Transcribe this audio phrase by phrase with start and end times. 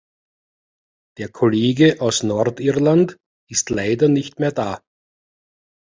[1.19, 3.17] Der Kollege aus Nordirland
[3.51, 4.81] ist leider nicht mehr da.